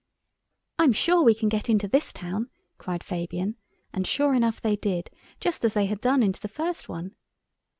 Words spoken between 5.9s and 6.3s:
done